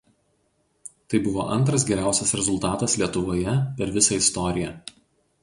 [1.13, 4.75] Tai buvo antras geriausias rezultatas Lietuvoje per visą istoriją.